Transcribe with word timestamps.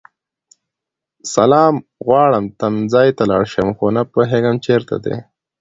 سلام 1.35 1.75
غواړم 2.05 2.43
تمځای 2.59 3.09
ته 3.17 3.23
لاړشم 3.31 3.67
خو 3.77 3.85
نه 3.95 4.01
پوهيږم 4.11 4.55
چیرته 4.65 4.95
دی 5.03 5.15